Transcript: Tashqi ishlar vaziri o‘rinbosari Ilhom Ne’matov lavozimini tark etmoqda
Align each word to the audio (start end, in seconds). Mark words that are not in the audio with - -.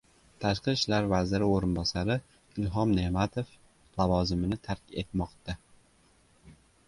Tashqi 0.43 0.73
ishlar 0.77 1.09
vaziri 1.09 1.49
o‘rinbosari 1.57 2.15
Ilhom 2.63 2.95
Ne’matov 2.99 3.51
lavozimini 4.01 4.59
tark 4.69 4.97
etmoqda 5.03 5.59